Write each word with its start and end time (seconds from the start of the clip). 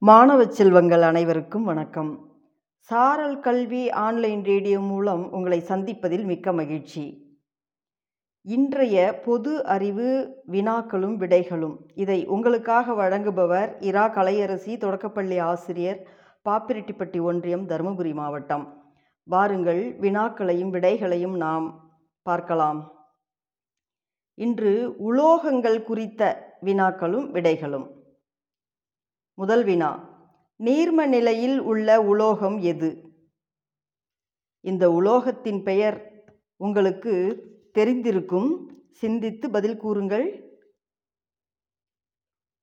மாணவ 0.00 0.46
செல்வங்கள் 0.46 1.02
அனைவருக்கும் 1.02 1.64
வணக்கம். 1.64 2.28
சாரல் 2.78 3.40
கல்வி 3.40 3.90
ஆன்லைன் 3.90 4.44
ரேடியோ 4.44 4.80
மூலம் 4.80 5.32
உங்களை 5.32 5.60
சந்திப்பதில் 5.60 6.24
மிக்க 6.24 6.52
மகிழ்ச்சி. 6.52 7.36
இன்றைய 8.42 9.20
பொது 9.24 9.64
அறிவு 9.64 10.36
வினாக்களும் 10.46 11.16
விடைகளும். 11.18 11.76
இதை 11.94 12.26
உங்களுக்காக 12.26 12.92
வழங்குபவர் 12.92 13.76
இரா 13.80 14.08
கலையரசி 14.08 14.78
தொடக்கப்பள்ளி 14.78 15.38
ஆசிரியர் 15.38 16.06
பாப்பிரெட்டிப்பட்டி 16.44 17.20
ஒன்றியம் 17.20 17.68
தருமபுரி 17.68 18.14
மாவட்டம். 18.14 18.94
வாருங்கள் 19.24 19.96
வினாக்களையும் 20.00 20.70
விடைகளையும் 20.70 21.36
நாம் 21.36 21.92
பார்க்கலாம். 22.22 22.92
இன்று 24.34 24.94
உலோகங்கள் 24.98 25.82
குறித்த 25.82 26.52
வினாக்களும் 26.64 27.30
விடைகளும். 27.34 27.96
முதல் 29.38 29.64
வினா. 29.64 29.90
நீர்ம 30.56 31.06
நிலையில் 31.06 31.58
உள்ள 31.60 32.00
உலோகம் 32.00 32.58
எது? 32.58 33.12
இந்த 34.60 34.90
உலோகத்தின் 34.90 35.62
பெயர் 35.62 36.24
உங்களுக்கு 36.56 37.12
தெரிந்திருக்கும். 37.74 38.66
சிந்தித்து 38.90 39.50
பதில் 39.50 39.76
கூறுங்கள். 39.76 40.58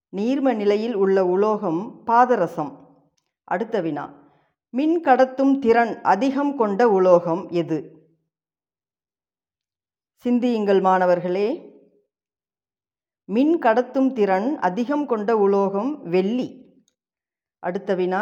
நீர்ம 0.10 0.54
நிலையில் 0.54 0.94
உள்ள 0.94 1.26
உலோகம் 1.26 2.04
பாதரசம். 2.08 3.02
அடுத்த 3.44 3.82
வினா. 3.82 4.34
மின் 4.70 5.02
கடத்தும் 5.02 5.60
திறன் 5.60 6.02
அதிகம் 6.02 6.58
கொண்ட 6.58 6.90
உலோகம் 6.90 7.50
எது? 7.50 8.08
சிந்தியுங்கள் 10.16 10.82
மாணவர்களே. 10.82 11.74
மின் 13.26 13.60
கடத்தும் 13.60 14.14
திறன் 14.14 14.58
அதிகம் 14.58 15.06
கொண்ட 15.06 15.38
உலோகம் 15.38 16.04
வெள்ளி. 16.04 16.65
அடுத்த 17.66 17.96
வினா 17.96 18.20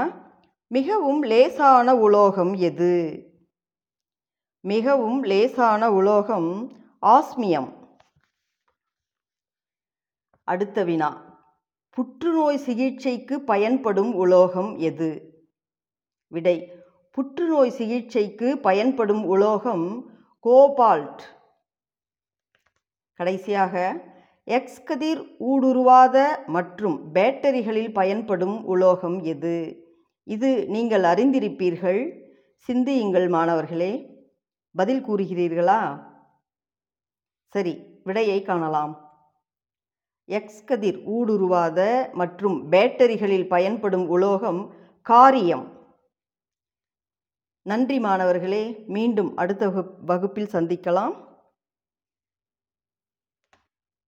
மிகவும் 0.67 1.21
லேசான 1.23 1.95
உலோகம் 1.95 2.53
எது? 2.53 2.93
மிகவும் 4.63 5.23
லேசான 5.23 5.91
உலோகம் 5.91 6.49
ஆஸ்மியம். 7.01 7.69
அடுத்த 10.47 10.83
வினா 10.83 11.09
புற்றுநோய் 11.89 12.57
சிகிச்சைக்கு 12.57 13.41
பயன்படும் 13.41 14.15
உலோகம் 14.15 14.71
எது? 14.77 15.09
விடை 16.27 16.71
புற்றுநோய் 17.11 17.75
சிகிச்சைக்கு 17.79 18.57
பயன்படும் 18.57 19.25
உலோகம் 19.25 19.85
கோபால்ட். 20.43 21.21
கடைசியாக 23.13 23.75
எக்ஸ் 24.43 24.83
கதிர் 24.83 25.21
ஊடுருவாத 25.39 26.45
மற்றும் 26.45 27.13
பேட்டரிகளில் 27.13 27.93
பயன்படும் 27.93 28.65
உலோகம் 28.65 29.23
எது? 29.23 29.55
இது 30.23 30.65
நீங்கள் 30.67 31.01
அறிந்திருப்பீர்கள். 31.01 32.01
சிந்தியுங்கள் 32.55 33.27
மாணவர்களே. 33.27 33.91
பதில் 34.75 35.05
கூறுகிறீர்களா? 35.05 36.03
சரி 37.47 37.73
விடையை 38.03 38.41
காணலாம். 38.41 38.93
எக்ஸ் 40.25 40.65
கதிர் 40.65 40.99
ஊடுருவாத 41.09 42.11
மற்றும் 42.13 42.71
பேட்டரிகளில் 42.71 43.47
பயன்படும் 43.47 44.07
உலோகம் 44.07 44.73
காரியம். 45.01 45.65
நன்றி 47.61 47.99
மாணவர்களே. 47.99 48.83
மீண்டும் 48.87 49.35
அடுத்த 49.35 49.69
வகுப்பில் 50.05 50.53
சந்திக்கலாம். 50.53 51.13